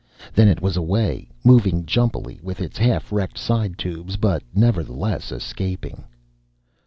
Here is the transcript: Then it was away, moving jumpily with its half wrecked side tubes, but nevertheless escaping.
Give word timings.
Then 0.33 0.47
it 0.47 0.63
was 0.63 0.77
away, 0.77 1.29
moving 1.43 1.85
jumpily 1.85 2.39
with 2.41 2.59
its 2.59 2.79
half 2.79 3.11
wrecked 3.11 3.37
side 3.37 3.77
tubes, 3.77 4.15
but 4.17 4.41
nevertheless 4.51 5.31
escaping. 5.31 6.05